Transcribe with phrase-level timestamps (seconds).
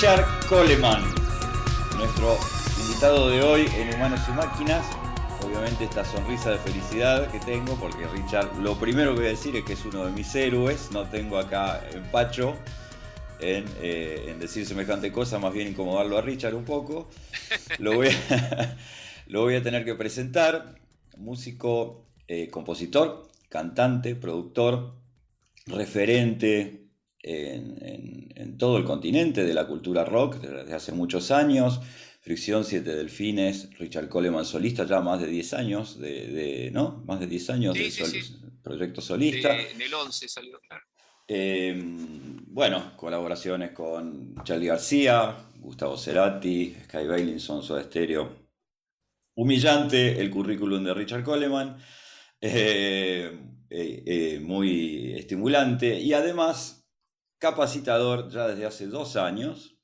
[0.00, 1.02] Richard Coleman,
[1.98, 2.38] nuestro
[2.80, 4.86] invitado de hoy en Humanos y Máquinas.
[5.44, 9.54] Obviamente esta sonrisa de felicidad que tengo, porque Richard, lo primero que voy a decir
[9.56, 12.56] es que es uno de mis héroes, no tengo acá empacho
[13.40, 17.10] en, eh, en decir semejante cosa, más bien incomodarlo a Richard un poco.
[17.78, 18.78] Lo voy a,
[19.26, 20.76] lo voy a tener que presentar,
[21.18, 24.94] músico, eh, compositor, cantante, productor,
[25.66, 26.89] referente
[27.22, 31.80] en, en, todo el continente de la cultura rock desde hace muchos años.
[32.22, 37.02] Fricción, Siete Delfines, Richard Coleman solista, ya más de 10 años, de, de ¿no?
[37.06, 38.36] Más de 10 años Sí, de sol- sí.
[38.62, 39.54] proyecto solista.
[39.54, 40.84] De- en el 11 salió, claro.
[41.26, 41.80] Eh,
[42.48, 48.50] bueno, colaboraciones con Charlie García, Gustavo Cerati, Sky Bailinson, Soda Stereo.
[49.34, 51.76] Humillante el currículum de Richard Coleman,
[52.40, 53.38] eh,
[53.70, 56.79] eh, eh, muy estimulante y además
[57.40, 59.74] capacitador ya desde hace dos años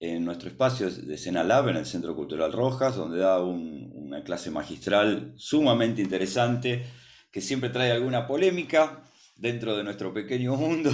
[0.00, 4.24] en nuestro espacio de Escena Lab en el Centro Cultural Rojas, donde da un- una
[4.24, 6.86] clase magistral sumamente interesante
[7.30, 9.04] que siempre trae alguna polémica
[9.36, 10.90] dentro de nuestro pequeño mundo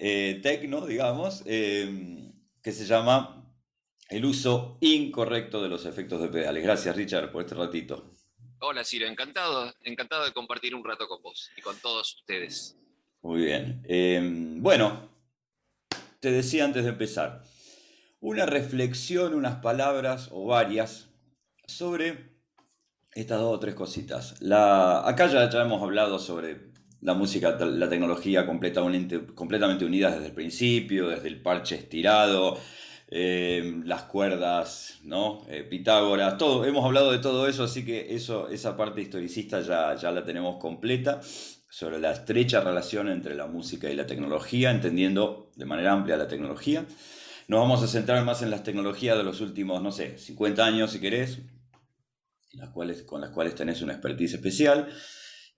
[0.00, 2.30] eh, tecno, digamos, eh,
[2.62, 3.44] que se llama
[4.10, 6.62] El uso incorrecto de los efectos de pedales.
[6.62, 8.14] Gracias, Richard, por este ratito.
[8.60, 12.76] Hola, Ciro, encantado, encantado de compartir un rato con vos y con todos ustedes.
[13.28, 13.82] Muy bien.
[13.84, 14.22] Eh,
[14.56, 15.10] bueno,
[16.18, 17.42] te decía antes de empezar,
[18.20, 21.10] una reflexión, unas palabras o varias
[21.66, 22.38] sobre
[23.12, 24.36] estas dos o tres cositas.
[24.40, 31.08] Acá ya, hemos hablado sobre la música, la tecnología completamente, completamente unidas desde el principio,
[31.08, 32.56] desde el parche estirado,
[33.08, 35.44] eh, las cuerdas, ¿no?
[35.50, 39.94] Eh, Pitágoras, todo, hemos hablado de todo eso, así que eso, esa parte historicista ya,
[39.96, 41.20] ya la tenemos completa
[41.70, 46.28] sobre la estrecha relación entre la música y la tecnología, entendiendo de manera amplia la
[46.28, 46.86] tecnología.
[47.48, 50.90] Nos vamos a centrar más en las tecnologías de los últimos, no sé, 50 años
[50.92, 51.38] si querés,
[52.52, 54.88] las cuales, con las cuales tenés una expertise especial.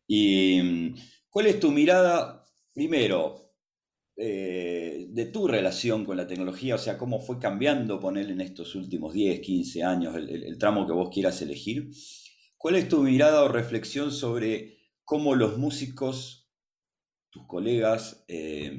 [0.06, 0.92] ¿Y
[1.28, 3.52] cuál es tu mirada, primero,
[4.16, 6.74] eh, de tu relación con la tecnología?
[6.74, 10.86] O sea, cómo fue cambiando, poner en estos últimos 10, 15 años, el- el tramo
[10.86, 11.90] que vos quieras elegir.
[12.56, 14.79] ¿Cuál es tu mirada o reflexión sobre
[15.10, 16.48] cómo los músicos,
[17.30, 18.72] tus colegas, eh,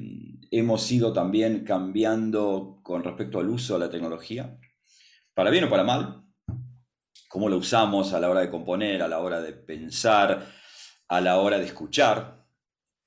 [0.50, 4.58] hemos ido también cambiando con respecto al uso de la tecnología?
[5.34, 6.24] ¿Para bien o para mal?
[7.28, 10.46] cómo lo usamos a la hora de componer, a la hora de pensar,
[11.08, 12.46] a la hora de escuchar,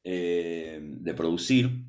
[0.04, 1.84] eh, de producir.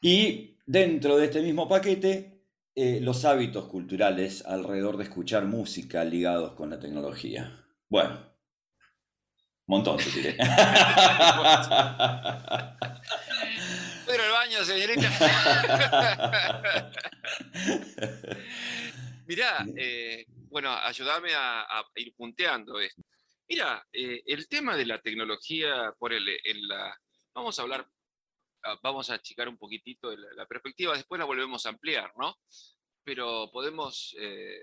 [0.00, 6.52] Y dentro de este mismo paquete, eh, los hábitos culturales alrededor de escuchar música ligados
[6.54, 7.64] con la tecnología.
[7.88, 8.27] Bueno,
[9.68, 10.36] montón, te diré.
[14.04, 15.10] ¿Puedo ir al baño, señorita?
[19.26, 23.02] Mirá, eh, bueno, ayúdame a, ir punteando esto.
[23.46, 26.98] Mira, eh, el tema de la tecnología, por el, en la,
[27.34, 27.86] vamos a hablar,
[28.64, 32.38] ah, vamos a achicar un poquitito la, la perspectiva, después la volvemos a ampliar, ¿no?
[33.04, 34.58] Pero podemos eh,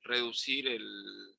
[0.00, 1.36] reducir el,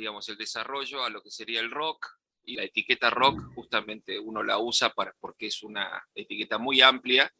[0.00, 2.06] digamos, el desarrollo a lo que sería el rock,
[2.44, 7.32] y la etiqueta rock justamente uno la usa para, porque es una etiqueta muy amplia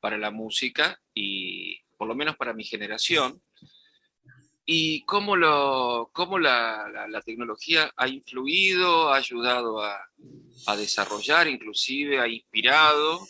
[0.00, 3.42] para la música y por lo menos para mi generación.
[4.64, 9.96] Y cómo, lo, cómo la, la- la tecnología ha influido, ha ayudado a,
[10.66, 13.20] a desarrollar, inclusive ha inspirado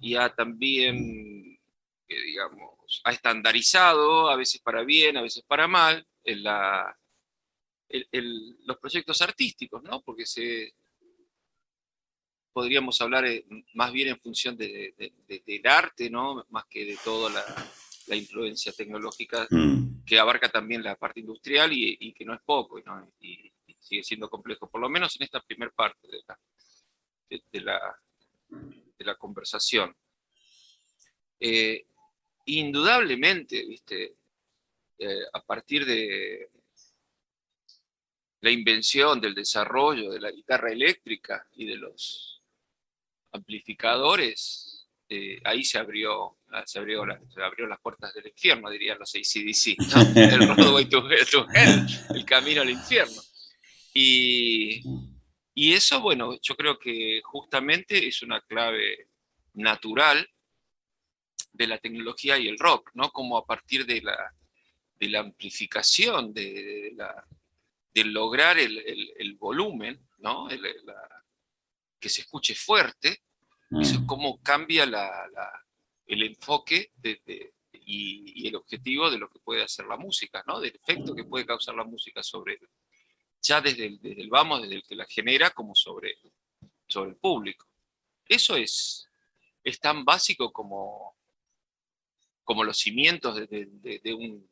[0.00, 1.58] y ha también,
[2.08, 6.96] eh, digamos, ha estandarizado, a veces para bien, a veces para mal, en la,
[7.92, 10.00] el- el- los proyectos artísticos, ¿no?
[10.02, 10.74] Porque se,
[12.52, 13.44] podríamos hablar eh,
[13.74, 16.44] más bien en función de- de- de- del arte, ¿no?
[16.50, 17.44] Más que de toda la,
[18.08, 22.40] la influencia tecnológica Mm, que abarca también la parte industrial y, y que no es
[22.44, 23.12] poco, ¿no?
[23.20, 26.38] Y, y sigue siendo complejo, por lo menos en esta primera parte de la,
[27.30, 28.00] de, de la,
[28.98, 29.94] de la conversación.
[31.40, 31.86] Eh,
[32.46, 34.16] indudablemente, ¿viste?
[34.98, 36.50] Eh, a partir de
[38.42, 42.42] la invención, del desarrollo de la guitarra eléctrica y de los
[43.32, 48.98] amplificadores, eh, ahí se abrió, se, abrió la- se abrió las puertas del infierno, dirían
[48.98, 50.20] los ACDC, ¿no?
[50.20, 53.20] el roadway to, to hell, el camino al infierno.
[53.94, 54.82] Y,
[55.54, 59.08] y eso, bueno, yo creo que justamente es una clave
[59.54, 60.28] natural
[61.52, 63.10] de la tecnología y el rock, ¿no?
[63.10, 64.34] Como a partir de la,
[64.98, 67.24] de la amplificación, de, de la,
[67.94, 70.48] de lograr el, el- el volumen, ¿no?
[70.48, 71.24] El- la-
[72.00, 73.22] que se escuche fuerte,
[73.80, 75.64] eso es mm, cómo cambia la, la-
[76.06, 76.90] el enfoque
[77.72, 80.60] y, el objetivo de lo que puede hacer la música, ¿no?
[80.60, 82.58] Del efecto que puede causar la música sobre,
[83.40, 86.16] ya desde el, vamos, desde el que la genera, como sobre,
[86.86, 87.66] sobre el público.
[88.26, 89.08] Eso es,
[89.62, 91.16] es tan básico como,
[92.44, 94.08] como los cimientos de,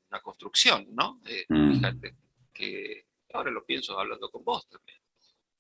[0.09, 1.21] una construcción, ¿no?
[1.49, 1.73] Mm.
[1.75, 2.15] Fíjate,
[2.53, 5.01] que ahora lo pienso hablando con vos también.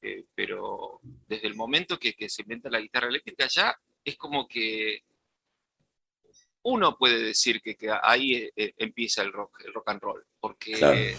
[0.03, 5.05] Eh, pero desde el momento que, se inventa la guitarra eléctrica ya es como que
[6.63, 11.17] uno puede decir que, ahí eh, eh, empieza el rock, el rock and roll, porque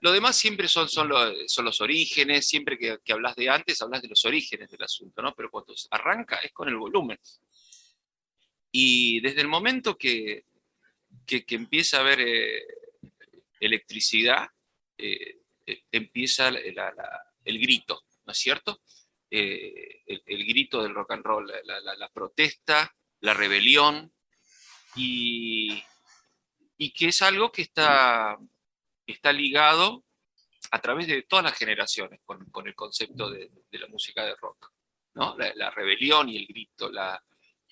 [0.00, 3.80] lo demás siempre son, son, los, son los orígenes, siempre que, que, hablas de antes,
[3.80, 5.32] hablas de los orígenes del asunto, ¿no?
[5.34, 7.18] Pero cuando arranca es con el volumen.
[8.72, 10.44] Y desde el momento que,
[11.24, 12.20] que, empieza a haber
[13.60, 14.48] electricidad,
[15.90, 18.80] empieza el grito, ¿no es cierto?
[19.36, 24.12] Eh, el, grito del rock and roll, la, protesta, la rebelión,
[24.94, 25.82] y,
[26.96, 28.38] que es algo que está,
[29.04, 30.04] está ligado
[30.70, 34.70] a través de todas las generaciones con, el concepto de, la música de rock.
[35.14, 35.36] ¿no?
[35.36, 36.88] La, rebelión y el grito,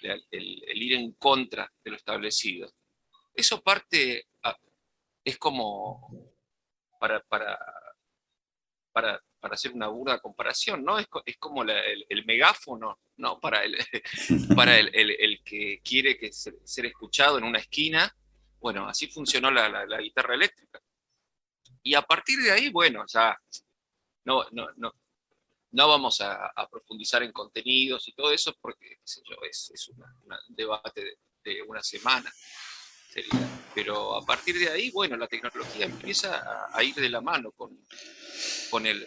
[0.00, 2.72] el, el, ir en contra de lo establecido.
[3.32, 4.26] Eso parte,
[5.24, 6.10] es como
[6.98, 7.56] para, para,
[8.92, 10.98] para, para hacer una burda comparación, ¿no?
[10.98, 13.40] Es, es como el, megáfono, ¿no?
[13.40, 13.76] Para, el,
[14.56, 18.14] para el, el, que quiere que ser, escuchado en una esquina.
[18.60, 20.80] Bueno, así funcionó la, guitarra eléctrica.
[21.82, 23.36] Y a partir de ahí, bueno, ya
[24.24, 24.92] no, no, no,
[25.72, 30.04] no vamos a, profundizar en contenidos y todo eso porque, es, es un
[30.48, 32.30] debate de, una semana.
[33.74, 37.86] Pero a partir de ahí, bueno, la tecnología empieza a ir de la mano con,
[38.70, 39.06] con, el,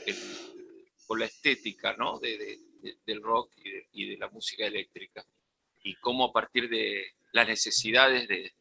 [1.05, 2.19] con la estética ¿no?
[2.19, 2.59] de,
[3.05, 3.51] del rock
[3.91, 5.25] y de, la música eléctrica.
[5.83, 8.53] Y cómo a partir de las necesidades de,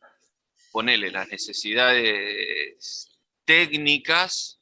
[0.74, 4.60] ponerle las necesidades técnicas,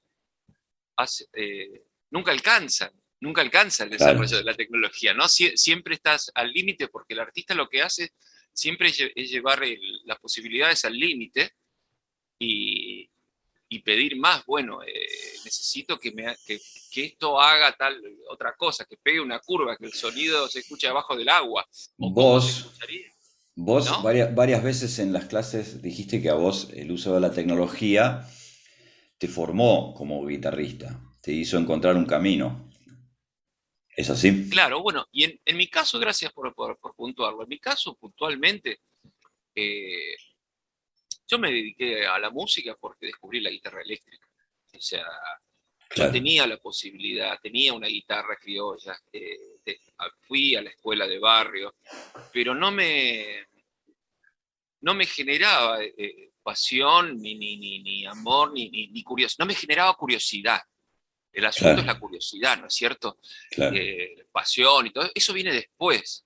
[1.33, 5.27] eh, nunca alcanzan, nunca alcanza el desarrollo de la tecnología, ¿no?
[5.29, 8.13] siempre estás al límite porque el artista lo que hace
[8.53, 9.63] siempre es, llevar
[10.05, 11.53] las posibilidades al límite
[12.39, 13.09] y,
[13.69, 14.89] y pedir más, bueno, eh,
[15.45, 16.61] necesito que, me, que,
[16.91, 18.01] que, esto haga tal
[18.31, 21.67] otra cosa, que pegue una curva, que el sonido se escuche abajo del agua.
[21.97, 22.71] Vos,
[23.55, 27.33] vos varias, varias veces en las clases dijiste que a vos el uso de la
[27.33, 28.29] tecnología
[29.17, 32.72] te formó como guitarrista, te hizo encontrar un camino.
[33.95, 34.49] ¿Es así?
[34.49, 37.95] Claro, bueno, y en, en mi caso, gracias por, por, por, puntuarlo, en mi caso
[37.95, 38.81] puntualmente,
[39.55, 40.17] eh,
[41.29, 44.27] yo me dediqué a la música porque descubrí la guitarra eléctrica.
[44.75, 45.07] O sea,
[45.95, 49.39] yo tenía la posibilidad, tenía una guitarra criolla, eh,
[50.27, 51.75] fui a la escuela de barrio,
[52.33, 53.47] pero no me,
[54.81, 59.95] no me generaba eh, pasión, ni, ni, ni, amor, ni, ni, curiosidad, no me generaba
[59.95, 60.61] curiosidad.
[61.33, 63.19] El asunto es la curiosidad, ¿no es cierto?
[63.57, 66.25] Eh, pasión y todo, eso viene después.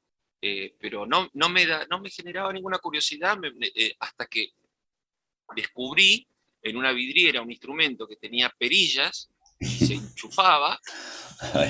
[0.80, 3.36] pero no, no, me da, no me generaba ninguna curiosidad
[4.00, 4.52] hasta que
[5.54, 6.26] descubrí
[6.62, 9.30] en una vidriera un instrumento que tenía perillas,
[9.60, 10.80] se enchufaba,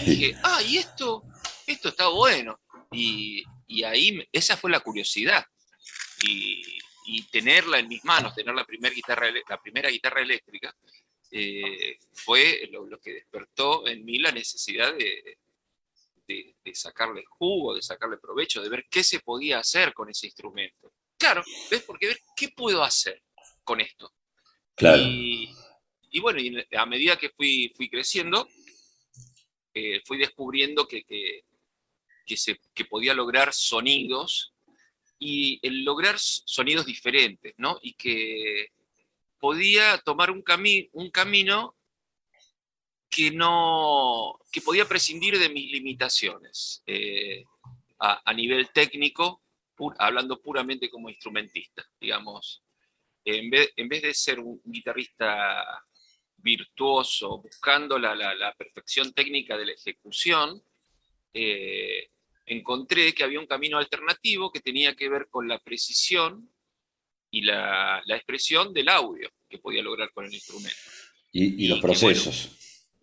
[0.03, 1.25] y dije, ah, y esto,
[1.67, 2.61] esto está bueno.
[2.93, 3.45] Y,
[3.85, 5.45] ahí, esa fue la curiosidad.
[6.23, 6.63] Y,
[7.31, 10.75] tenerla en mis manos, tener la, primera guitarra, la primera guitarra eléctrica,
[11.31, 15.39] eh, fue lo, que despertó en mí la necesidad de,
[16.27, 20.27] de, de, sacarle jugo, de sacarle provecho, de ver qué se podía hacer con ese
[20.27, 20.93] instrumento.
[21.19, 21.83] Claro, ¿ves?
[21.83, 23.23] Porque ver qué puedo hacer
[23.65, 24.13] con esto.
[24.75, 25.03] Claro.
[25.03, 25.55] Y,
[26.21, 26.41] bueno,
[26.77, 28.49] a medida que fui, fui creciendo,
[29.75, 34.55] eh, fui descubriendo que, que, se, podía lograr sonidos
[35.19, 37.79] y el lograr sonidos diferentes, ¿no?
[37.83, 38.71] Y que
[39.47, 40.43] podía tomar un,
[40.93, 41.77] un camino
[43.09, 47.45] que no que podía prescindir de mis limitaciones eh,
[48.01, 49.45] a, nivel técnico,
[49.99, 52.65] hablando puramente como instrumentista, digamos.
[53.25, 55.65] En vez, de ser un guitarrista
[56.39, 60.61] virtuoso, buscando la, perfección técnica de la ejecución,
[61.33, 62.11] eh,
[62.47, 66.51] encontré que había un camino alternativo que tenía que ver con la precisión
[67.31, 70.79] y la, expresión del audio que podía lograr con el instrumento.
[71.33, 72.51] Y, los procesos.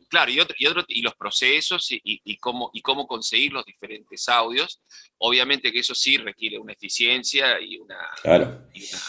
[0.09, 4.27] claro, y, otro, y, otro, y los procesos y, cómo, y cómo conseguir los diferentes
[4.27, 4.81] audios.
[5.19, 8.67] Obviamente que eso sí requiere una eficiencia y una, claro.
[8.73, 8.99] una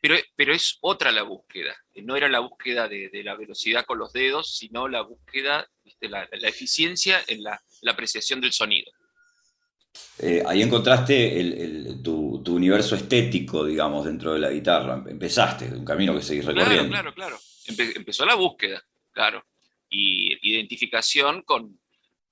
[0.00, 1.76] pero, pero es otra la búsqueda.
[1.96, 5.68] No era la búsqueda de, la velocidad con los dedos, sino la búsqueda,
[6.00, 8.90] la, eficiencia en la, apreciación del sonido.
[10.20, 11.42] Eh, ahí encontraste
[12.04, 15.02] tu, tu, universo estético, digamos, dentro de la guitarra.
[15.06, 16.88] Empezaste, un camino que seguís recorriendo.
[16.88, 17.94] Claro, claro, claro.
[17.96, 19.44] empezó la búsqueda, claro.
[19.88, 21.78] Y identificación con,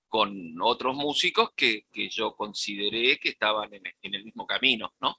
[0.08, 5.18] con otros músicos que, yo consideré que estaban en, el mismo camino, ¿no?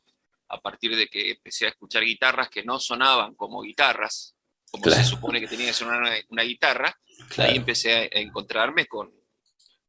[0.49, 4.35] A partir de que empecé a escuchar guitarras que no sonaban como guitarras,
[4.71, 6.97] como se supone que tenía que sonar una, guitarra,
[7.37, 9.11] ahí empecé a, encontrarme con,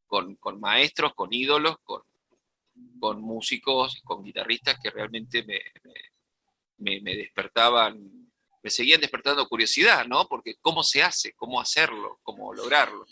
[0.07, 2.03] con, maestros, con ídolos, con,
[2.99, 5.59] con músicos, con guitarristas que realmente me,
[6.77, 8.29] me, me, despertaban,
[8.61, 10.27] me seguían despertando curiosidad, ¿no?
[10.27, 13.05] Porque cómo se hace, cómo hacerlo, cómo lograrlo.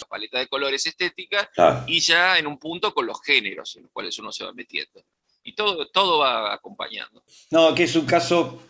[0.00, 1.50] La paleta de colores estética
[1.86, 5.04] y ya en un punto con los géneros en los cuales uno se va metiendo.
[5.44, 7.24] Y todo, todo va acompañando.
[7.50, 8.62] No, que es un caso,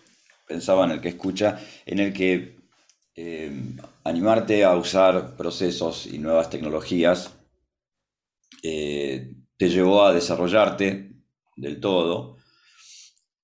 [0.47, 2.63] pensaba en el que escucha, en el que
[3.15, 3.53] eh,
[4.05, 7.35] animarte a usar procesos y nuevas tecnologías
[8.63, 11.13] eh, te llevó a desarrollarte
[11.55, 12.39] del todo,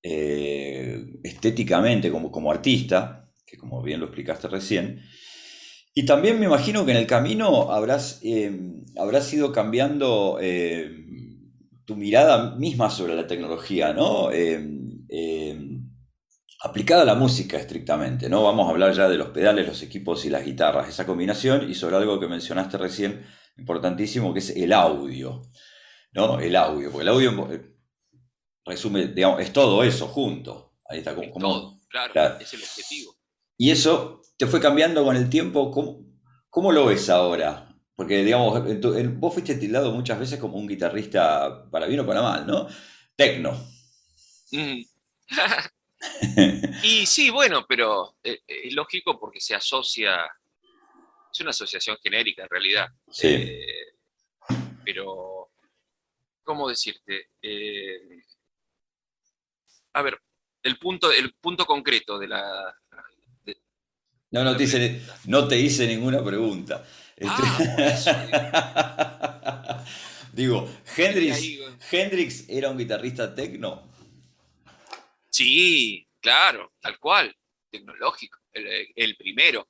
[0.03, 5.01] eh, estéticamente como, como artista, que como bien lo explicaste recién,
[5.95, 8.51] y también me imagino que en el camino habrás, eh,
[8.97, 10.41] habrás ido cambiando
[11.85, 14.29] tu mirada misma sobre la tecnología, ¿no?
[16.65, 18.43] aplicada a la música estrictamente, ¿no?
[18.43, 21.75] Vamos a hablar ya de los pedales, los equipos y las guitarras, esa combinación, y
[21.75, 23.25] sobre algo que mencionaste recién,
[23.57, 25.43] importantísimo, que es el audio.
[26.13, 26.41] ¿No?
[26.41, 27.75] El audio, porque el audio eh,
[28.65, 30.77] resume, digamos, es todo eso junto.
[30.87, 33.15] Ahí está, como, todo, claro, es el objetivo.
[33.57, 35.71] Y eso te fue cambiando con el tiempo.
[35.71, 36.07] ¿Cómo,
[36.49, 37.69] cómo lo ves ahora?
[37.95, 38.63] Porque, digamos,
[39.19, 42.69] vos fuiste tildado muchas veces como un guitarrista para bien o para mal, ¿no?
[43.17, 43.59] Tecno.
[46.83, 50.25] y sí, bueno, pero eh, es lógico porque se asocia,
[51.33, 52.87] es una asociación genérica en realidad.
[53.11, 53.27] Sí.
[53.27, 53.97] Eh,
[54.85, 55.38] pero
[56.49, 57.29] ¿cómo decirte?
[57.43, 58.23] Eh,
[59.93, 60.19] a ver,
[60.63, 62.75] el punto, el punto concreto de la...
[64.31, 66.83] no, no, te hice, no te hice ninguna pregunta.
[67.23, 68.65] Ah,
[70.33, 73.87] Digo, Hendrix, era un guitarrista tecno.
[75.29, 77.37] Sí, claro, tal cual,
[77.71, 79.69] tecnológico, el, primero,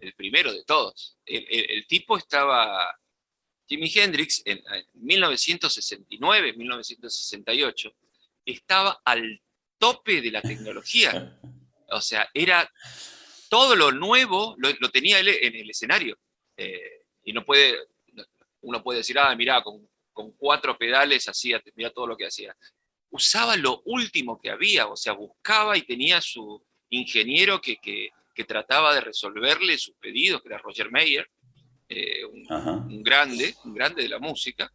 [0.00, 1.18] el primero de todos.
[1.26, 2.98] el, tipo estaba
[3.72, 4.62] Jimi Hendrix en,
[4.92, 7.94] 1969, 1968,
[8.44, 9.40] estaba al
[9.78, 11.40] tope de la tecnología.
[11.88, 12.70] O sea, era
[13.48, 16.18] todo lo nuevo, lo, tenía él en el escenario.
[16.54, 17.78] Eh, y no puede,
[18.60, 19.88] uno puede decir, ah, mira, con,
[20.36, 22.54] cuatro pedales hacía, mira todo lo que hacía.
[23.08, 28.44] Usaba lo último que había, o sea, buscaba y tenía su ingeniero que, que, que
[28.44, 31.26] trataba de resolverle sus pedidos, que era Roger Mayer
[31.94, 34.72] eh, un, grande, un grande de la música,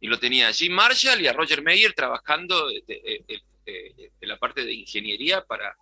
[0.00, 4.72] y lo tenía a Jim Marshall y a Roger Mayer trabajando en la parte de
[4.72, 5.76] ingeniería para,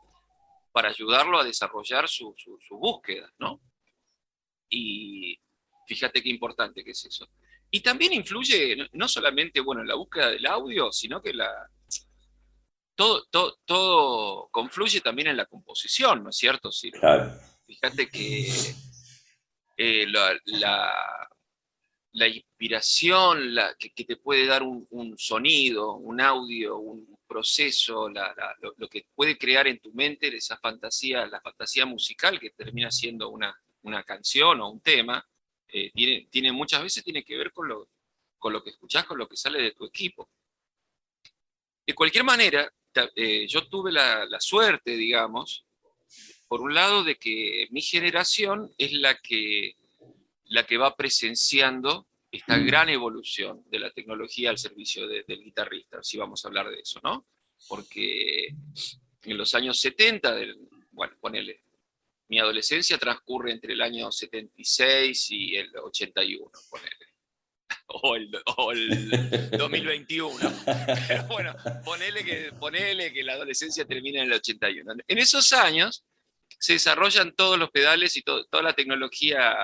[0.73, 2.35] para ayudarlo a desarrollar su,
[2.71, 3.61] búsqueda, ¿no?
[4.69, 5.39] Y
[5.87, 7.29] fíjate qué importante que es eso.
[7.71, 11.51] Y también influye no solamente bueno, en la búsqueda del audio, sino que la,
[12.95, 16.71] todo, todo, todo confluye también en la composición, ¿no es cierto?
[16.71, 16.91] Sí,
[17.67, 18.75] Fíjate que
[19.83, 20.07] eh,
[22.13, 29.39] la, inspiración que, te puede dar un, sonido, un audio, un proceso, lo, que puede
[29.39, 33.57] crear en tu mente esa fantasía, la fantasía musical que termina siendo una,
[34.05, 35.27] canción o un tema,
[35.69, 35.91] eh,
[36.31, 39.73] tiene, muchas veces tiene que ver con lo, que escuchás, con lo que sale de
[39.73, 40.29] tu equipo.
[41.87, 42.71] De cualquier manera,
[43.17, 45.65] eh, yo tuve la, suerte, digamos,
[46.51, 49.77] por un lado, de que mi generación es la que,
[50.47, 52.67] la que va presenciando esta mm.
[52.67, 56.99] gran evolución de la tecnología al servicio del guitarrista, si vamos a hablar de eso,
[57.05, 57.25] ¿no?
[57.69, 58.49] Porque
[59.23, 60.39] en los años 70,
[60.91, 61.63] bueno, ponele,
[62.27, 66.97] mi adolescencia transcurre entre el año 76 y el 81, ponele.
[67.93, 70.37] O el, o el 2021.
[71.07, 71.55] Pero bueno,
[71.85, 74.95] ponele que, ponele que la adolescencia termina en el 81.
[75.07, 76.05] En esos años,
[76.61, 79.57] se desarrollan todos los pedales y toda la tecnología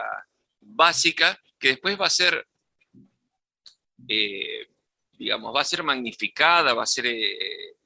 [0.60, 2.48] básica que después va a ser,
[4.08, 4.66] eh,
[5.12, 7.76] digamos, va a ser magnificada, va a ser eh,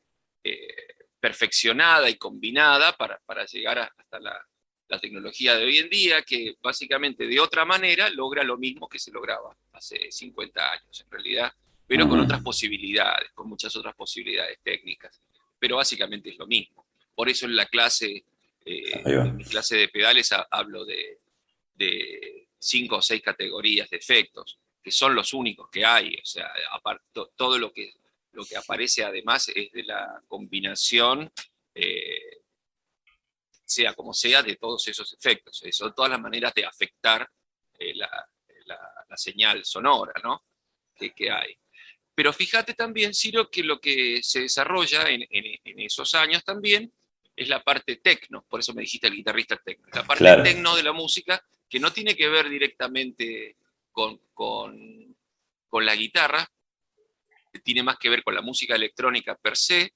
[0.45, 0.76] eh,
[1.19, 4.47] perfeccionada y combinada para, llegar hasta la,
[5.00, 9.12] tecnología de hoy en día, que básicamente de otra manera logra lo mismo que se
[9.12, 11.52] lograba hace 50 años en realidad,
[11.87, 15.21] pero con otras posibilidades, con muchas otras posibilidades técnicas.
[15.61, 16.87] Pero básicamente es lo mismo.
[17.14, 18.25] Por eso en la clase
[18.64, 21.19] eh, en mi clase de pedales hablo de,
[22.59, 26.14] cinco o seis categorías de efectos, que son los únicos que hay.
[26.17, 26.52] O sea,
[27.37, 27.95] todo lo que,
[28.33, 31.33] lo que aparece además es de la combinación,
[31.75, 32.43] eh,
[33.64, 35.62] sea como sea, de todos esos efectos.
[35.71, 37.29] Son todas las maneras de afectar
[37.79, 38.11] eh, la,
[39.17, 40.45] señal sonora ¿no?
[40.95, 41.57] que, hay.
[42.14, 45.26] Pero fíjate también, Ciro, que lo que se desarrolla en,
[45.64, 46.93] esos años también
[47.41, 50.83] es la parte tecno, por eso me dijiste el guitarrista tecno, la parte tecno de
[50.83, 53.57] la música que no tiene que ver directamente
[53.91, 55.17] con, con,
[55.67, 56.47] con la guitarra,
[57.65, 59.95] tiene más que ver con la música electrónica per se,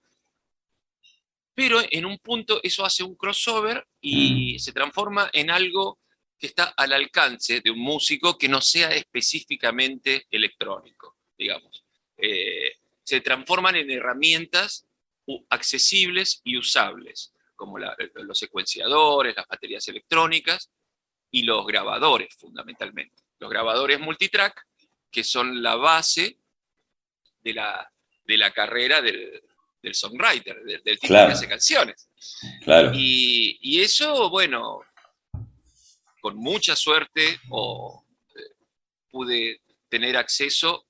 [1.55, 4.59] pero en un punto eso hace un crossover y mm.
[4.61, 5.99] se transforma en algo
[6.39, 11.85] que está al alcance de un músico que no sea específicamente electrónico, digamos.
[12.17, 14.87] Eh, se transforman en herramientas
[15.51, 20.71] accesibles y usables, como los secuenciadores, las baterías electrónicas
[21.31, 23.23] y los grabadores, fundamentalmente.
[23.39, 24.67] Los grabadores multitrack,
[25.11, 26.39] que son la base
[27.43, 27.93] de la,
[28.25, 29.43] de la carrera del,
[29.93, 32.09] songwriter, del, tipo que hace canciones.
[32.63, 32.93] Claro.
[32.95, 34.81] Y, eso, bueno,
[36.21, 38.41] con mucha suerte o, eh,
[39.11, 40.87] pude tener acceso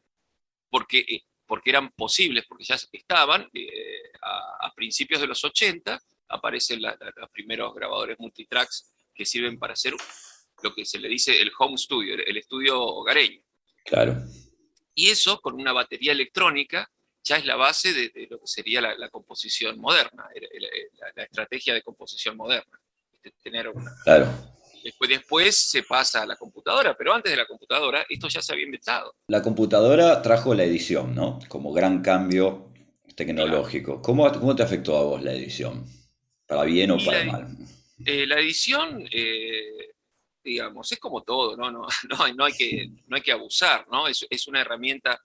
[0.71, 6.81] porque, eh, porque eran posibles, porque ya estaban eh, a, principios de los 80, aparecen
[6.83, 9.95] los primeros grabadores multitracks que sirven para hacer
[10.63, 13.41] lo que se le dice el home studio, el estudio hogareño.
[13.85, 14.17] Claro.
[14.95, 16.91] Y eso, con una batería electrónica,
[17.23, 20.29] ya es la base de, lo que sería la, composición moderna,
[21.17, 22.79] la, estrategia de composición moderna.
[23.43, 23.73] Tener
[24.05, 24.29] Claro.
[24.85, 28.53] Después, después se pasa a la computadora, pero antes de la computadora esto ya se
[28.53, 29.15] había inventado.
[29.29, 31.39] La computadora trajo la edición, ¿no?
[31.49, 32.71] Como gran cambio
[33.17, 34.03] tecnológico.
[34.03, 35.87] ¿Cómo, ¿Cómo, te afectó a vos la edición?
[36.55, 37.57] ¿Para bien o para mal?
[38.05, 39.95] Eh, la edición, eh,
[40.43, 41.71] digamos, es como todo, ¿no?
[41.71, 41.87] No,
[42.37, 44.07] no, hay, que, no hay que abusar, ¿no?
[44.07, 45.21] Es, es, una herramienta,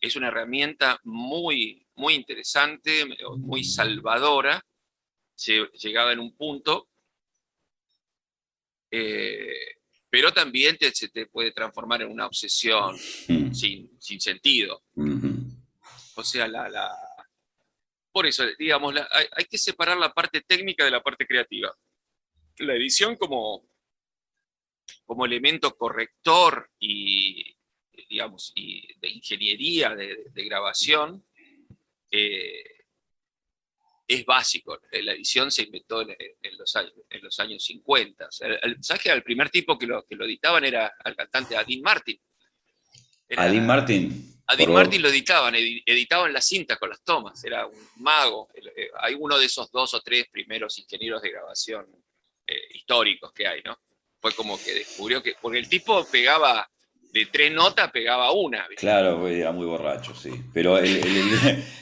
[0.00, 3.04] es una herramienta muy, muy interesante,
[3.36, 4.64] muy salvadora,
[5.74, 6.88] llegada en un punto,
[8.90, 9.76] eh,
[10.10, 12.96] pero también te, se te puede transformar en una obsesión
[13.28, 13.52] hmm.
[13.52, 14.82] sin, sentido.
[16.14, 17.07] O sea, la, la,
[18.18, 21.72] por eso, digamos, hay, que separar la parte técnica de la parte creativa.
[22.58, 23.70] La edición como,
[25.06, 27.56] como elemento corrector y,
[28.10, 31.24] digamos, de ingeniería de, grabación,
[32.10, 32.84] eh,
[34.08, 34.80] es básico.
[34.90, 38.30] La edición se inventó en, los, años, en los, años, 50.
[38.80, 42.20] ¿Sabes que el primer tipo que lo, que lo editaban era el cantante Adin Martin?
[43.36, 44.37] Adin Martin.
[44.48, 48.48] Adin Martin lo editaban, editaban las cintas con las tomas, era un mago.
[48.54, 51.86] Eh, hay uno de esos dos o tres primeros ingenieros de grabación
[52.46, 53.78] eh, históricos que hay, ¿no?
[54.20, 56.68] fue como que descubrió que, porque el tipo pegaba,
[57.12, 58.66] de tres notas pegaba una.
[58.76, 60.30] Claro, era muy borracho, sí.
[60.52, 61.00] Pero el,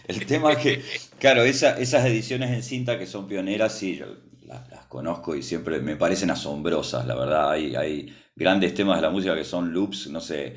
[0.27, 0.85] tema es que,
[1.19, 4.07] claro, esas ediciones en cinta que son pioneras, sí, yo
[4.45, 7.51] las, conozco y siempre me parecen asombrosas, la verdad.
[7.51, 10.57] Hay, hay grandes temas de la música que son loops, no sé.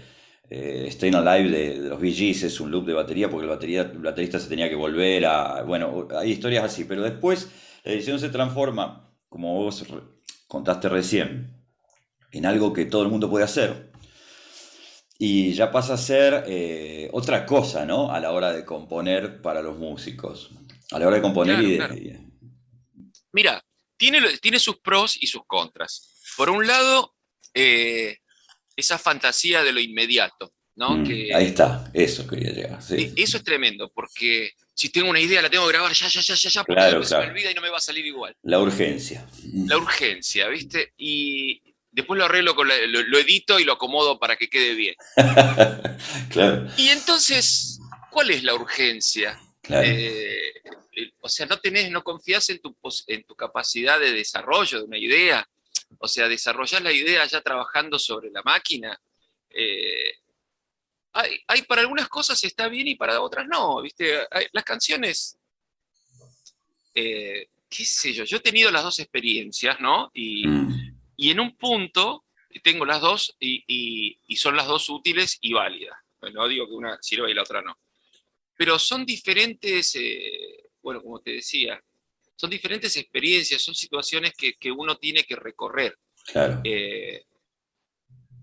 [0.51, 3.81] Eh, Staying Alive de, de, los Gees es un loop de batería porque el, batería,
[3.81, 5.61] el baterista se tenía que volver a...
[5.61, 7.49] Bueno, hay historias así, pero después
[7.83, 9.85] la edición se transforma, como vos
[10.47, 11.53] contaste recién,
[12.31, 13.91] en algo que todo el mundo puede hacer.
[15.19, 18.11] Y ya pasa a ser eh, otra cosa, ¿no?
[18.11, 20.49] A la hora de componer para los músicos.
[20.91, 22.17] A la hora de componer y,
[23.31, 23.63] Mira,
[23.97, 26.21] tiene, tiene sus pros y sus contras.
[26.35, 27.13] Por un lado,
[27.53, 28.17] eh,
[28.79, 30.97] esa fantasía de lo inmediato, ¿no?
[30.97, 32.79] Mm, ahí está, eso quería llegar.
[32.79, 36.33] Eso es tremendo, porque si tengo una idea la tengo que grabar ya, ya, ya,
[36.35, 38.35] ya, ya, porque se me olvida y no me va a salir igual.
[38.43, 39.27] La urgencia.
[39.67, 40.93] La urgencia, ¿viste?
[40.97, 41.61] Y,
[41.91, 44.95] después lo arreglo, con lo, edito y lo acomodo para que quede bien.
[46.77, 49.37] Y entonces, ¿cuál es la urgencia?
[49.69, 50.53] Eh,
[51.19, 52.75] o sea, no tenés, no confías en tu,
[53.07, 55.47] en tu capacidad de desarrollo de una idea.
[55.97, 58.99] O sea, desarrollar la idea ya trabajando sobre la máquina.
[59.49, 60.13] Eh,
[61.13, 64.27] hay, para algunas cosas está bien y para otras no, ¿viste?
[64.53, 65.37] las canciones,
[66.93, 70.11] eh, qué sé yo, yo he tenido las dos experiencias, ¿no?
[70.13, 70.89] Y, mm.
[71.21, 72.23] Y en un punto
[72.63, 75.97] tengo las dos y, son las dos útiles y válidas.
[76.33, 77.77] No digo que una sirva y la otra no.
[78.55, 81.83] Pero son diferentes, eh, bueno, como te decía,
[82.39, 85.99] son diferentes experiencias, son situaciones que, uno tiene que recorrer.
[86.23, 86.61] Claro.
[86.63, 87.25] Eh,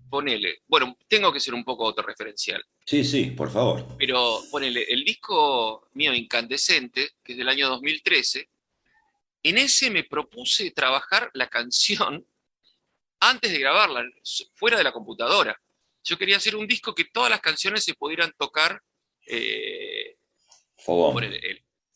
[0.07, 2.63] ponele, bueno, tengo que ser un poco autorreferencial.
[2.85, 3.97] Sí, sí, por favor.
[3.97, 8.47] Pero ponele, el disco mío Incandescente, que es del año 2013,
[9.41, 12.23] en ese me propuse trabajar la canción
[13.19, 14.05] antes de grabarla,
[14.53, 15.59] fuera de la computadora.
[16.03, 18.79] Yo quería hacer un disco que todas las canciones se pudieran tocar
[19.25, 20.17] eh,
[20.77, 21.15] Fogón.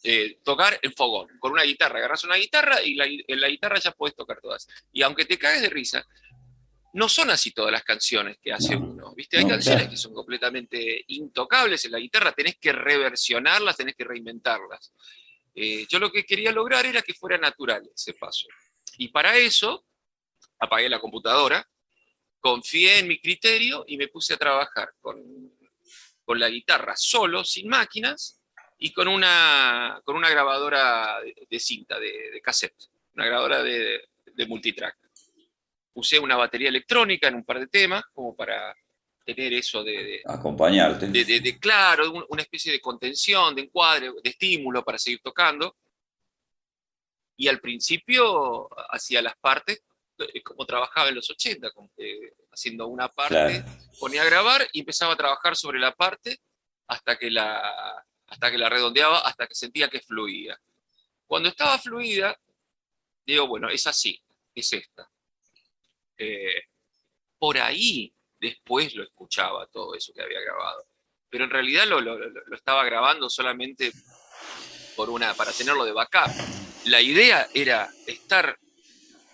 [0.03, 1.29] Eh, tocar el fogón.
[1.39, 4.67] Con una guitarra, agarras una guitarra y la, en la guitarra ya puedes tocar todas.
[4.91, 6.05] Y aunque te caes de risa,
[6.93, 9.13] no son así todas las canciones que hace uno.
[9.15, 9.37] ¿viste?
[9.37, 14.91] Hay canciones que son completamente intocables en la guitarra, tenés que reversionarlas, tenés que reinventarlas.
[15.53, 18.47] Eh, yo lo que quería lograr era que fuera natural ese paso.
[18.97, 19.85] Y para eso
[20.59, 21.67] apagué la computadora,
[22.39, 25.21] confié en mi criterio y me puse a trabajar con,
[26.23, 28.40] con la guitarra solo, sin máquinas,
[28.83, 34.97] y con una, con una grabadora de, cinta, de, cassette, una grabadora de, de multitrack.
[35.93, 38.75] Usé una batería electrónica en un par de temas, como para
[39.23, 40.23] tener eso de...
[40.25, 41.07] Acompañarte.
[41.09, 45.77] De, claro, una especie de contención, de encuadre, de estímulo para seguir tocando.
[47.37, 49.83] Y al principio hacía las partes
[50.17, 53.63] eh, como trabajaba en los 80, eh, haciendo una parte,
[53.99, 56.39] ponía a grabar y empezaba a trabajar sobre la parte
[56.87, 60.57] hasta que la, hasta que la redondeaba, hasta que sentía que fluía.
[61.27, 62.39] Cuando estaba fluida,
[63.25, 64.19] digo, bueno, es así,
[64.55, 65.09] es esta.
[66.17, 66.63] Eh,
[67.37, 70.87] por ahí después lo escuchaba todo eso que había grabado.
[71.29, 73.91] Pero en realidad lo, estaba grabando solamente
[74.95, 76.31] por una, para tenerlo de backup.
[76.85, 78.57] La idea era estar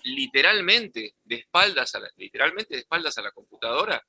[0.03, 4.03] literalmente de espaldas literalmente de espaldas a la computadora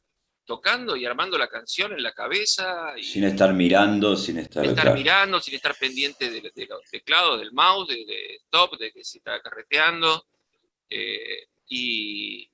[0.49, 2.95] tocando y armando la canción en la cabeza.
[3.01, 4.65] sin estar mirando, sin estar...
[4.65, 9.19] estar mirando, sin estar pendiente de, los teclados, del mouse, de, stop, de que se
[9.19, 10.27] está carreteando.
[10.89, 12.51] Eh, y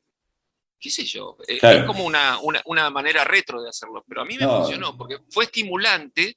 [0.81, 4.37] qué sé yo, eh, es como una, una, manera retro de hacerlo, pero a mí
[4.37, 6.37] me funcionó, porque fue estimulante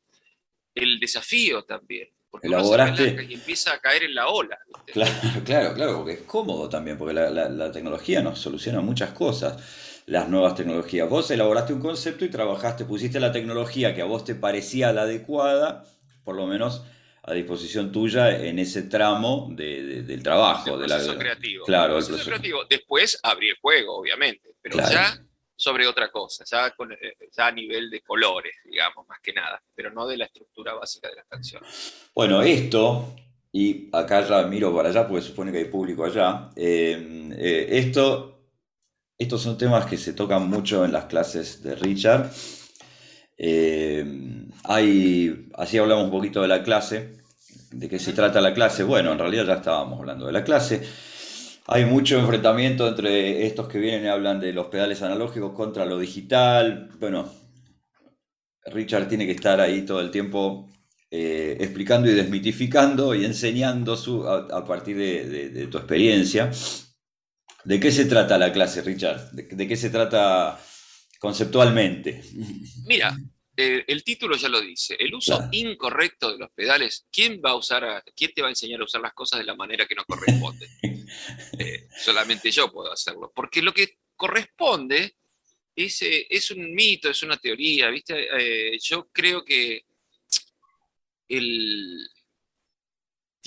[0.76, 2.08] el desafío también.
[2.30, 3.26] Porque Elaboraste...
[3.28, 4.60] y empieza a caer en la ola.
[4.86, 5.12] Claro,
[5.44, 10.30] claro, claro, porque es cómodo también, porque la, la tecnología nos soluciona muchas cosas las
[10.30, 11.08] nuevas tecnologías.
[11.10, 15.02] Vos elaboraste un concepto y trabajaste, pusiste la tecnología que a vos te parecía la
[15.02, 15.84] adecuada,
[16.24, 16.84] por lo menos
[17.24, 20.78] a disposición tuya en ese tramo del trabajo.
[20.78, 21.66] Proceso creativo.
[21.66, 22.64] Claro, el proceso, creativo.
[22.70, 25.22] Después abrí el juego, obviamente, pero ya
[25.54, 29.62] sobre otra cosa, ya, con, eh, ya a nivel de colores, digamos, más que nada,
[29.76, 32.10] pero no de la estructura básica de las canciones.
[32.16, 33.14] Bueno, esto,
[33.52, 38.37] y acá ya miro para allá porque supone que hay público allá, eh, eh, esto
[39.18, 42.30] estos son temas que se tocan mucho en las clases de Richard.
[43.38, 44.06] Eh,
[44.64, 47.18] hay, así hablamos un poquito de la clase,
[47.72, 48.84] de qué se trata la clase.
[48.84, 50.84] Bueno, en realidad ya estábamos hablando de la clase.
[51.66, 55.98] Hay mucho enfrentamiento entre estos que vienen y hablan de los pedales analógicos contra lo
[55.98, 56.90] digital.
[57.00, 57.28] Bueno,
[58.68, 60.70] Richard tiene que estar ahí todo el tiempo
[61.10, 66.52] eh, explicando y desmitificando y enseñando su, a, partir de tu experiencia.
[67.68, 69.32] ¿De qué se trata la clase, Richard?
[69.32, 70.58] ¿De, qué se trata
[71.20, 72.24] conceptualmente?
[72.86, 73.14] Mira,
[73.58, 77.08] eh, el título ya lo dice, el uso incorrecto de los pedales.
[77.12, 79.54] ¿Quién va a usar, quién te va a enseñar a usar las cosas de la
[79.54, 80.68] manera que no corresponde?
[81.60, 85.16] Eh, solamente yo puedo hacerlo, porque lo que corresponde
[85.76, 88.28] es, eh, es un mito, es una teoría, ¿viste?
[88.82, 89.86] yo creo que
[91.30, 92.08] el,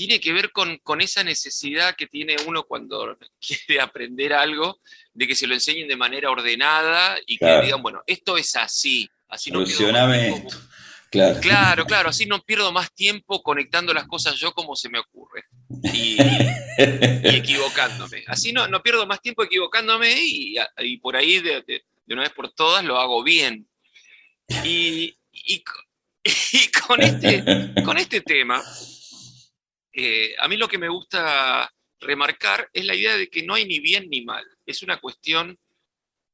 [0.06, 4.80] tiene que ver con, esa necesidad que tiene uno cuando quiere aprender algo,
[5.12, 9.10] de que se lo enseñen de manera ordenada y que digan, bueno, esto es así,
[9.28, 9.92] así no pierdo
[11.10, 11.40] Claro.
[11.40, 15.44] claro, claro, así no pierdo más tiempo conectando las cosas yo como se me ocurre
[15.92, 16.16] y,
[16.78, 18.22] equivocándome.
[18.28, 20.56] Así no, no pierdo más tiempo equivocándome y,
[21.02, 23.68] por ahí de, una vez por todas lo hago bien.
[24.64, 25.14] Y,
[26.86, 27.44] con, este,
[27.84, 28.62] con este tema,
[29.92, 33.66] eh, a mí lo que me gusta remarcar es la idea de que no hay
[33.66, 34.44] ni bien ni mal.
[34.64, 35.58] Es una cuestión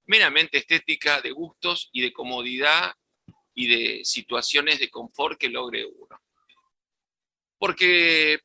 [0.06, 2.94] meramente estética, de gustos y de comodidad
[3.54, 6.20] y de situaciones de confort que logre uno.
[7.58, 8.40] Porque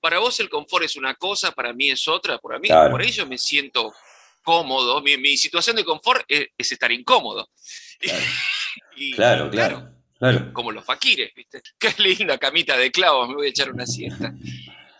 [0.00, 3.26] para vos el confort es una cosa, para mí es otra, por, mí, por ello
[3.26, 3.92] me siento
[4.42, 7.48] cómodo, mi, situación de confort es, estar incómodo.
[9.14, 9.97] claro, claro.
[10.52, 11.62] Como los faquires, ¿viste?
[11.78, 14.34] Qué linda camita de clavos, me voy a echar una siesta.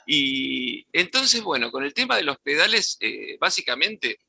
[0.07, 4.21] Y entonces, bueno, con el tema de los pedales, eh, básicamente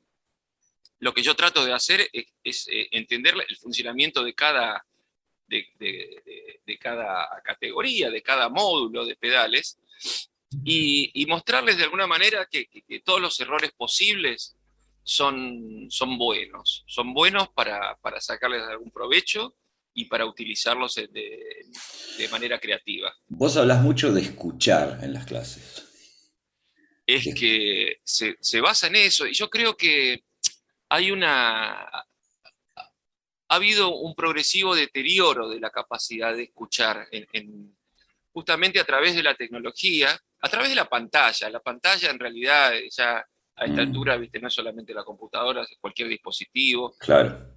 [0.98, 4.84] lo que yo trato de hacer es, eh, entender el funcionamiento de cada,
[5.46, 9.78] de, cada categoría, de cada módulo de pedales,
[10.64, 12.68] y, mostrarles de alguna manera que,
[13.04, 14.56] todos los errores posibles
[15.02, 19.54] son, son buenos, son buenos para, para sacarles algún provecho
[20.00, 23.14] y para utilizarlos de, manera creativa.
[23.28, 25.86] Vos hablas mucho de escuchar en las clases.
[27.06, 30.24] Es que se, basa en eso y yo creo que
[30.88, 31.86] hay una...
[33.52, 37.76] Ha habido un progresivo deterioro de la capacidad de escuchar en,
[38.32, 41.50] justamente a través de la tecnología, a través de la pantalla.
[41.50, 43.88] La pantalla en realidad ya a esta Mm.
[43.88, 46.94] altura, viste, no es solamente la computadora, es cualquier dispositivo.
[47.00, 47.56] Claro.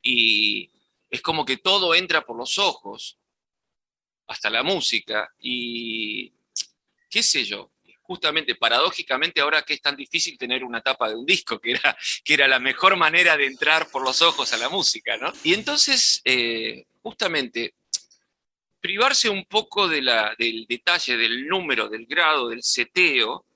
[0.00, 0.70] Y
[1.14, 3.18] es como que todo entra por los ojos,
[4.26, 5.32] hasta la música.
[5.38, 6.32] Y
[7.08, 7.70] qué sé yo,
[8.02, 11.96] justamente paradójicamente ahora que es tan difícil tener una tapa de un disco, que era,
[12.24, 15.32] que era la mejor manera de entrar por los ojos a la música, ¿no?
[15.44, 17.74] Y entonces, eh, justamente,
[18.80, 23.46] privarse un poco de la, del detalle, del número, del grado, del seteo,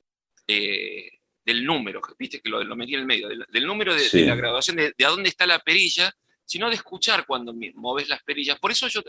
[0.47, 1.11] eh,
[1.45, 4.21] del número, viste que lo, lo metí en el medio, del, del número de, Sí.
[4.21, 6.15] de la graduación, de, de a dónde está la perilla,
[6.49, 8.59] sino de escuchar cuando moves las perillas.
[8.59, 9.03] Por eso yo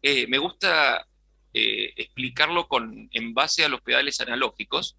[0.00, 1.04] eh, me gusta
[1.52, 4.96] eh, explicarlo con, en base a los pedales analógicos,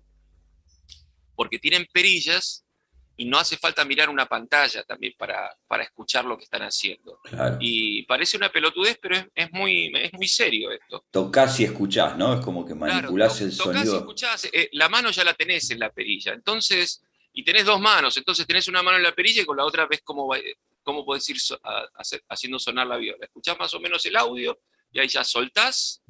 [1.36, 2.66] porque tienen perillas
[3.16, 7.20] y no hace falta mirar una pantalla también para, para escuchar lo que están haciendo.
[7.24, 7.58] Claro.
[7.62, 11.06] Y parece una pelotudez, pero es, es muy, es muy serio esto.
[11.10, 12.34] Tocás y escuchás, ¿no?
[12.34, 13.98] Es como que Claro, manipulás to- el tocás y sonido.
[14.00, 17.02] escuchás, eh, la mano ya la tenés en la perilla, entonces,
[17.34, 19.88] y tenés dos manos, entonces tenés una mano en la perilla y con la otra
[19.88, 20.38] ves cómo, va-
[20.88, 21.38] cómo podés ir
[22.30, 23.26] haciendo sonar la viola.
[23.26, 24.58] Escuchás más o menos el audio
[24.90, 26.02] y ahí ya soltás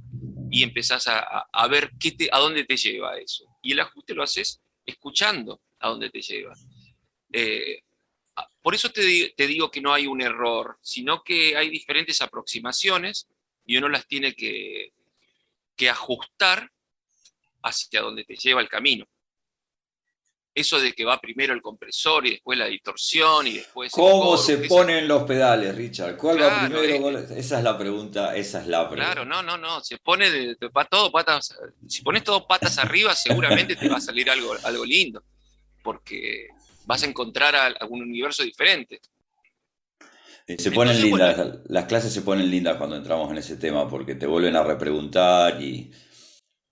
[0.52, 1.92] y empezás a, ver
[2.32, 3.44] a dónde te lleva eso.
[3.63, 6.54] Y el ajuste lo haces escuchando a dónde te lleva.
[7.34, 7.80] Eh,
[8.62, 13.28] por eso te digo que no hay un error, sino que hay diferentes aproximaciones
[13.66, 14.94] y uno las tiene que,
[15.76, 16.72] que ajustar
[17.63, 19.08] hacia donde te lleva el camino.
[20.60, 23.91] Eso de que va primero el compresor y después la distorsión y después...
[23.91, 26.17] ¿Cómo coro, se esa- ponen los pedales, Richard?
[26.17, 27.12] ¿Cuál va primero?
[27.20, 29.13] eh, Esa es la pregunta, esa es la pregunta.
[29.13, 30.56] Claro, no, no, no, se pone de,
[30.89, 31.56] todo patas,
[31.88, 35.24] si pones todo patas arriba, seguramente te va a salir algo, algo lindo,
[35.84, 36.48] porque
[36.86, 39.00] vas a encontrar a- algún universo diferente.
[40.58, 41.28] Se ponen Entonces, bueno.
[41.28, 44.63] lindas, las clases se ponen lindas cuando entramos en ese tema porque te vuelven a
[44.63, 45.91] repreguntar y...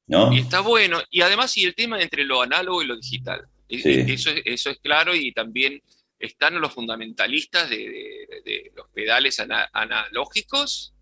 [0.08, 0.32] ¿No?
[0.34, 3.82] Y está bueno, y además y el tema entre lo análogo y lo digital, Sí.
[3.90, 5.82] e- eso, es, eso es claro y también
[6.20, 10.94] están los fundamentalistas de, de- de los pedales ana- analógicos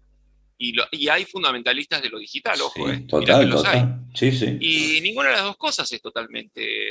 [0.57, 3.49] y, lo- y hay fundamentalistas de lo digital, ojo, Sí, eh, total, hay.
[3.49, 3.99] total.
[4.15, 4.57] Sí, sí.
[4.59, 6.89] Y ninguna de las dos cosas es totalmente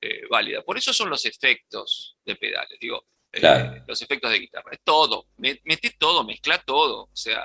[0.00, 0.62] eh, válida.
[0.62, 4.70] Por eso son los efectos de pedales, digo, eh, los efectos de guitarra.
[4.72, 7.04] Es todo, me- mete todo, mezcla todo.
[7.04, 7.40] O sea,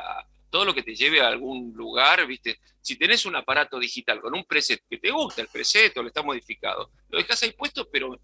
[0.49, 2.59] todo lo que te lleve a algún lugar, ¿viste?
[2.81, 6.07] Si tenés un aparato digital con un preset que te gusta el preset o lo
[6.07, 8.19] está modificado, lo dejas ahí puesto, pero,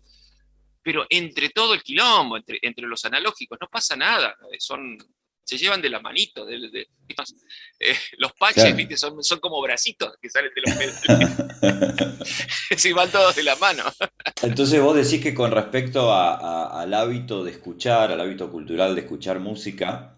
[0.81, 4.35] pero entre todo el quilombo, entre, entre los analógicos, no pasa nada.
[4.51, 4.97] eh, Son,
[5.43, 6.43] se llevan de la manito.
[6.45, 7.35] de- de- más,
[7.79, 8.77] eh, los patches, Claro.
[8.77, 8.97] ¿viste?
[8.97, 12.19] Son, son como bracitos que salen de los pedales.
[12.77, 13.83] sí, van todos de la mano.
[14.41, 18.95] Entonces vos decís que con respecto a- a- al hábito de escuchar, al hábito cultural
[18.95, 20.14] de escuchar música,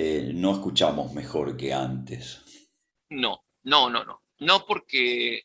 [0.00, 2.40] eh, no escuchamos mejor que antes.
[3.10, 4.22] No, no, no, no.
[4.40, 5.44] No porque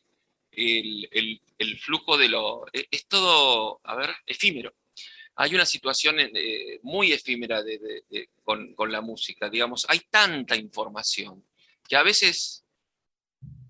[0.52, 2.64] el, el- el flujo de lo...
[2.72, 4.72] Es, es todo, a ver, efímero.
[5.36, 9.86] Hay una situación eh, muy efímera de- de- de- con, con la música, digamos.
[9.88, 11.44] Hay tanta información
[11.88, 12.64] que a veces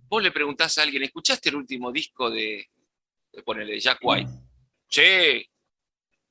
[0.08, 2.68] vos le preguntás a alguien, ¿escuchaste el último disco de,
[3.32, 4.30] de ponele, Jack White?
[4.88, 5.48] Sí.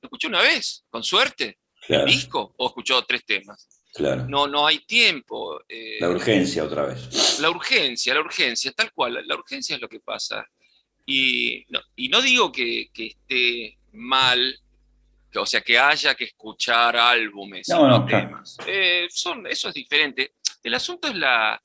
[0.00, 0.84] ¿Lo escuchó una vez?
[0.90, 1.58] ¿Con suerte?
[1.86, 2.54] Claro, ¿Disco?
[2.58, 3.73] ¿O escuchó tres temas?
[3.94, 4.26] Claro.
[4.28, 5.60] No, no hay tiempo.
[5.68, 7.38] eh, La urgencia otra vez.
[7.40, 10.46] la urgencia, la urgencia, tal cual, la urgencia es lo que pasa.
[11.06, 14.58] Y no, y no digo que, que esté mal,
[15.30, 18.26] que- o sea, que haya que escuchar álbumes, No, y no claro.
[18.28, 18.56] temas.
[18.66, 20.34] Eh, son, eso es diferente.
[20.62, 21.62] El asunto es la,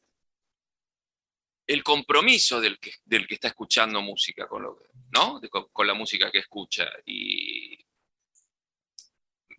[1.67, 4.79] el compromiso del que, del que está escuchando música, con, lo,
[5.13, 5.39] ¿no?
[5.39, 6.87] De- con, con la música que escucha.
[7.05, 7.77] Y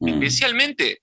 [0.02, 0.08] Mm.
[0.08, 1.02] especialmente,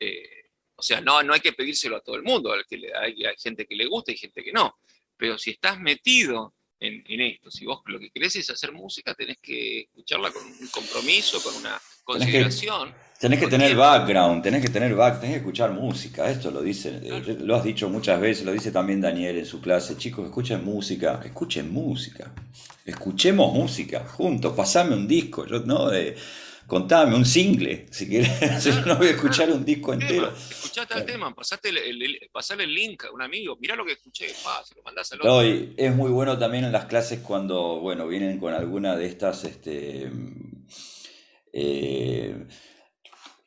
[0.00, 0.37] eh,
[0.78, 3.24] o sea, no, no hay que pedírselo a todo el mundo, al que le- hay,
[3.26, 4.78] hay gente que le gusta y gente que no,
[5.16, 9.12] pero si estás metido en, en esto, si vos lo que querés es hacer música,
[9.14, 12.94] tenés que escucharla con un compromiso, con una consideración.
[13.18, 13.82] Tenés que tener tiempo.
[13.82, 17.34] background, tenés que tener back, tenés que escuchar música, esto lo dice, eh, Claro.
[17.44, 21.20] lo has dicho muchas veces, lo dice también Daniel en su clase, chicos, escuchen música,
[21.24, 22.32] escuchen música,
[22.84, 26.14] escuchemos música juntos, pasame un disco, yo no, Eh,
[26.68, 30.32] contame un single, si querés, yo no voy a escuchar un disco Tema, entero.
[30.50, 33.84] escuchá tal tema, pasate el, el- el- pasale el link a un amigo, mirá lo
[33.84, 35.32] que escuché, pa, se lo mandás al otro.
[35.32, 39.06] No, y es muy bueno también en las clases cuando, bueno, vienen con alguna de
[39.06, 40.10] estas, este,
[41.52, 42.46] eh,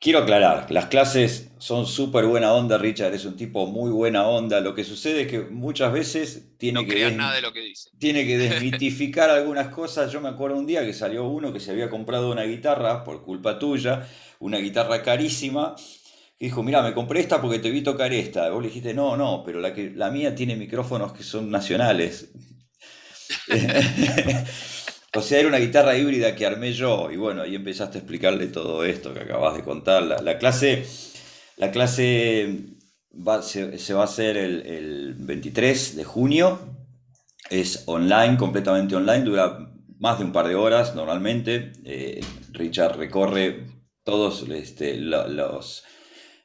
[0.02, 4.60] quiero aclarar, las clases son súper buena onda, Richard es un tipo muy buena onda,
[4.60, 7.52] lo que sucede es que muchas veces tiene no que, crean des- nada de lo
[7.52, 7.90] que dice.
[7.98, 11.72] tiene que desmitificar algunas cosas, yo me acuerdo un día que salió uno que se
[11.72, 14.08] había comprado una guitarra por culpa tuya,
[14.40, 15.76] una guitarra carísima,
[16.40, 18.50] dijo, mira, me compré esta porque te vi tocar esta.
[18.50, 22.32] vos le dijiste, no, no, pero la, que, la mía tiene micrófonos que son nacionales.
[25.14, 27.10] o sea, era una guitarra híbrida que armé yo.
[27.10, 30.02] Y bueno, ahí empezaste a explicarle todo esto que acabas de contar.
[30.02, 30.84] La, clase,
[31.56, 32.76] la clase
[33.42, 36.58] se, va a hacer el, 23 de junio.
[37.50, 41.72] Es online, completamente online, dura más de un par de horas normalmente.
[41.84, 42.20] Eh,
[42.52, 43.66] Richard recorre
[44.04, 45.84] todos este, los,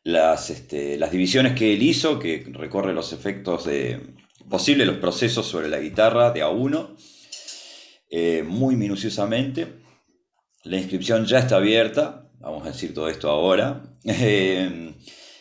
[0.04, 4.16] las, este, las divisiones que él hizo, que recorre los efectos de
[4.50, 6.96] posibles los procesos sobre la guitarra de a uno,
[8.10, 9.80] eh, muy minuciosamente.
[10.64, 13.84] La inscripción ya está abierta, vamos a decir todo esto ahora.
[14.10, 14.94] Eh,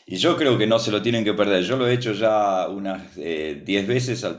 [0.09, 1.63] y yo creo que no se lo tienen que perder.
[1.63, 4.33] Yo lo he hecho ya unas 10 eh, veces a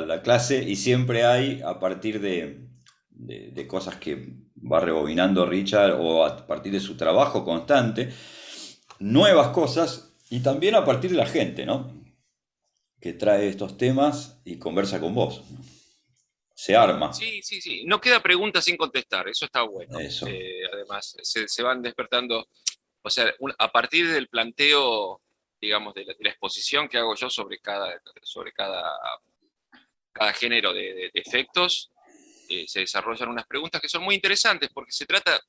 [0.00, 2.68] la clase y siempre hay, a partir de,
[3.10, 8.10] de, cosas que va rebobinando Richard o a partir de su trabajo constante,
[8.98, 11.92] nuevas cosas y también a partir de la gente, ¿no?
[13.00, 15.42] Que trae estos temas y conversa con vos.
[16.54, 17.12] Se arma.
[17.12, 17.84] Sí, sí, sí.
[17.84, 19.98] No queda pregunta sin contestar, eso está bueno.
[19.98, 22.46] Eh, además, se, van despertando,
[23.02, 25.20] o sea, a partir del planteo,
[25.60, 28.82] digamos, de la, exposición que hago yo sobre cada, sobre cada,
[30.12, 31.90] cada género de efectos,
[32.48, 35.40] eh, se desarrollan unas preguntas que son muy interesantes porque se trata,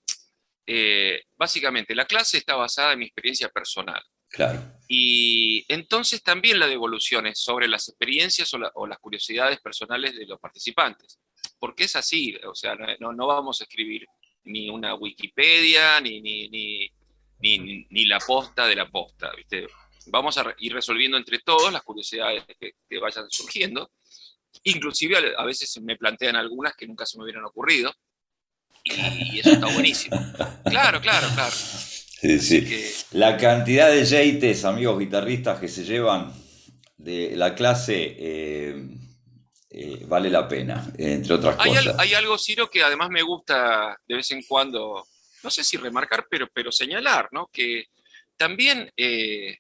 [0.66, 4.02] eh, básicamente, la clase está basada en mi experiencia personal.
[4.30, 4.75] Claro.
[4.88, 10.40] Y entonces también la devolución es sobre las experiencias o, las curiosidades personales de los
[10.40, 11.20] participantes.
[11.60, 14.06] Porque es así, o sea, no, no vamos a escribir
[14.44, 19.68] ni una Wikipedia, ni, ni, ni, ni, la posta de la posta, ¿viste?
[20.08, 23.92] Vamos a ir resolviendo entre todos las curiosidades que, que vayan surgiendo
[24.64, 27.94] Inclusive a veces me plantean algunas que nunca se me hubieran ocurrido.
[28.84, 30.18] Y eso está buenísimo.
[30.66, 31.56] Claro, claro, claro.
[32.22, 32.94] Sí, sí.
[33.12, 36.34] La cantidad de jeites, amigos guitarristas, que se llevan
[36.98, 38.88] de la clase eh,
[39.78, 41.96] eh, vale la pena, entre otras cosas.
[42.00, 45.06] hay algo, Ciro, que además me gusta de vez en cuando,
[45.44, 47.50] no sé si remarcar, pero, pero señalar, ¿no?
[47.52, 47.88] Que
[48.38, 49.58] también eh,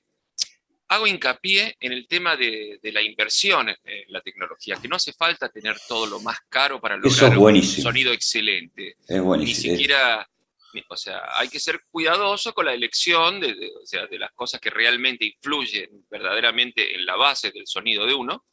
[0.87, 5.49] hago hincapié en el tema de, la inversión en la tecnología, que no hace falta
[5.49, 8.95] tener todo lo más caro para lograr un sonido excelente.
[9.07, 9.73] Es buenísimo.
[9.73, 10.25] Ni siquiera,
[10.87, 14.59] o sea, hay que ser cuidadoso con la elección de, o sea, de las cosas
[14.59, 18.45] que realmente influyen verdaderamente en la base del sonido de uno,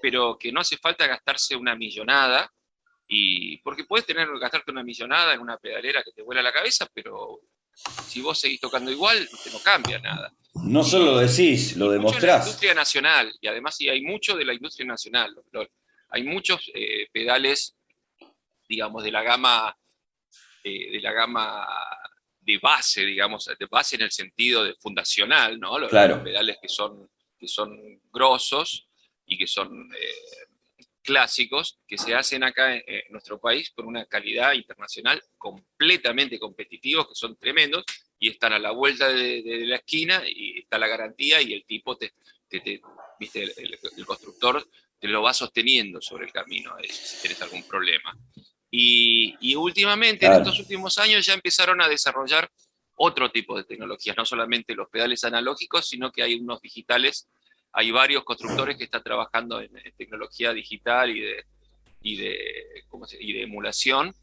[0.00, 2.52] pero que no hace falta gastarse una millonada,
[3.08, 6.88] y porque puedes tener gastarte una millonada en una pedalera que te vuela la cabeza,
[6.92, 7.40] pero
[8.06, 10.32] si vos seguís tocando igual, no cambia nada.
[10.64, 12.22] No solo lo decís, lo demostrás.
[12.22, 15.34] la industria nacional, y además sí hay mucho de la industria nacional.
[16.10, 17.76] Hay muchos eh, pedales,
[18.68, 19.76] digamos, de la gama,
[20.68, 21.64] eh, de la gama
[22.40, 25.78] de base, digamos, de base en el sentido de fundacional, ¿no?
[25.78, 28.88] Los, pedales que son, que son grosos
[29.26, 30.46] y que son eh,
[31.02, 37.14] clásicos, que se hacen acá en, nuestro país con una calidad internacional completamente competitiva, que
[37.14, 37.84] son tremendos,
[38.18, 41.96] y están a la vuelta de, la esquina y está la garantía y el tipo,
[41.96, 42.12] te,
[43.20, 43.54] ¿viste?
[43.56, 48.18] El, constructor te lo va sosteniendo sobre el camino si tienes algún problema.
[48.70, 52.50] Y, últimamente, en estos últimos años, ya empezaron a desarrollar
[52.96, 57.28] otro tipo de tecnologías, no solamente los pedales analógicos, sino que hay unos digitales,
[57.72, 61.44] hay varios constructores que están trabajando en, tecnología digital y de,
[62.00, 64.14] y de, ¿cómo se, y de emulación,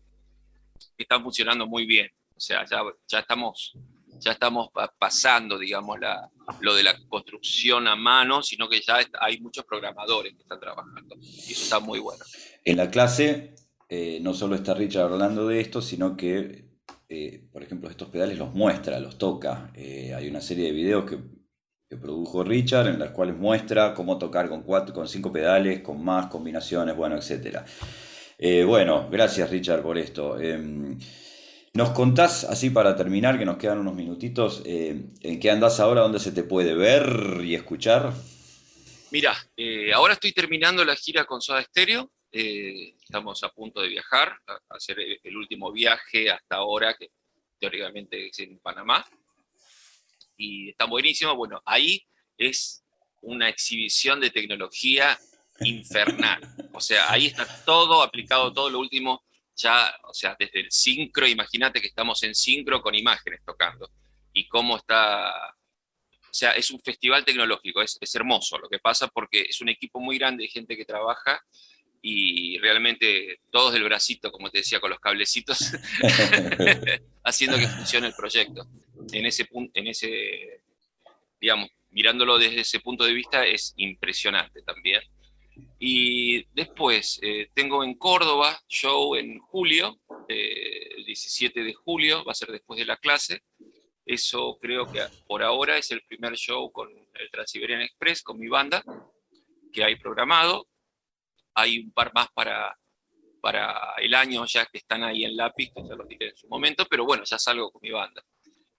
[0.98, 2.12] que están funcionando muy bien.
[2.36, 3.74] O sea, ya, ya estamos,
[4.20, 6.30] ya estamos pasando, digamos, la,
[6.62, 11.16] lo de la construcción a mano, sino que ya hay muchos programadores que están trabajando.
[11.20, 12.24] Y eso está muy bueno.
[12.66, 13.54] En la clase
[13.96, 16.66] eh, no solo está Richard hablando de esto, sino que,
[17.10, 19.72] eh, por ejemplo, estos pedales los muestra, los toca.
[19.76, 21.20] Eh, hay una serie de videos que,
[22.02, 26.26] produjo Richard en las cuales muestra cómo tocar con, cuatro, con cinco pedales, con más
[26.26, 27.60] combinaciones, bueno, etc.
[28.66, 30.40] bueno, gracias Richard por esto.
[30.40, 30.98] Em,
[31.76, 36.18] ¿Nos contás, así para terminar, que nos quedan unos minutitos, en qué andás ahora, dónde
[36.18, 38.12] se te puede ver y escuchar?
[39.12, 39.36] Mira,
[39.94, 42.10] ahora estoy terminando la gira con Soda Stereo.
[42.36, 47.12] Eh, estamos a punto de viajar, a, hacer el, último viaje hasta ahora, que
[47.60, 49.06] teóricamente es en Panamá.
[50.36, 51.36] Y está buenísimo.
[51.36, 52.04] Bueno, ahí
[52.36, 52.84] es
[53.22, 55.16] una exhibición de tecnología
[55.60, 56.42] infernal.
[56.74, 59.24] O sea, ahí está todo aplicado, todo lo último
[59.56, 63.90] ya, o sea, desde el sincro, imagínate que estamos en sincro con imágenes tocando,
[64.34, 69.42] y cómo está, o sea, es un festival tecnológico, es, hermoso lo que pasa porque
[69.42, 71.40] es un equipo muy grande de gente que trabaja
[72.06, 75.58] y realmente todos del bracito, como te decía, con los cablecitos,
[77.24, 78.68] haciendo que funcione el proyecto.
[79.14, 80.64] En ese, en ese,
[81.40, 85.02] digamos, mirándolo desde ese punto de vista es impresionante también.
[85.80, 89.98] Y después eh, tengo en Córdoba show en julio,
[90.28, 93.44] el 17 de julio, va a ser después de la clase.
[94.06, 98.50] Eso creo que por ahora es el primer show con el Transiberian Express, con mi
[98.50, 98.84] banda,
[99.72, 100.68] que hay programado.
[101.56, 102.78] Hay un par más para,
[103.42, 106.48] para el año ya que están ahí en lápiz, que ya lo diré en su
[106.48, 108.24] momento, pero bueno, ya salgo con mi banda.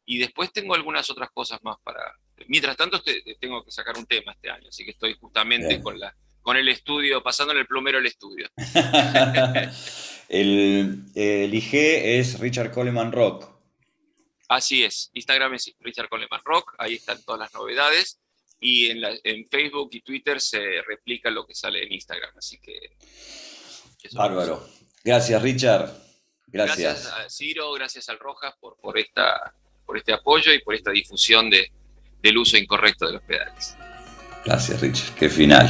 [0.06, 2.00] Y después tengo algunas otras cosas más para...
[2.48, 3.02] Mientras tanto,
[3.40, 6.68] tengo que sacar un tema este año, así que estoy justamente con la con el
[6.68, 8.46] estudio, pasándole el plomero al estudio.
[10.28, 13.48] el, el, IG es Richard Coleman Rock.
[14.48, 18.20] Así es, Instagram es Richard Coleman Rock, ahí están todas las novedades
[18.64, 22.96] y en, en Facebook y Twitter se replica lo que sale en Instagram, así que...
[24.12, 24.66] Bárbaro.
[25.04, 25.92] Gracias Richard.
[26.46, 26.78] Gracias.
[26.78, 29.54] Gracias a Ciro, gracias al Rojas por, por, esta,
[29.84, 31.70] por este apoyo y por esta difusión de,
[32.22, 33.76] del uso incorrecto de los pedales.
[34.46, 35.68] Gracias Richard, qué final.